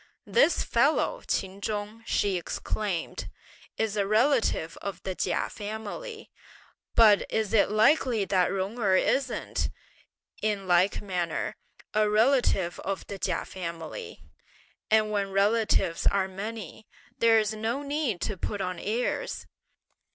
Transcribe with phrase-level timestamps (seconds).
[0.25, 3.29] "This fellow, Ch'in Chung," she exclaimed,
[3.77, 6.31] "is a relative of the Chia family,
[6.95, 9.69] but is it likely that Jung Erh isn't,
[10.41, 11.55] in like manner,
[11.93, 14.23] a relative of the Chia family;
[14.89, 16.87] and when relatives are many,
[17.19, 19.45] there's no need to put on airs!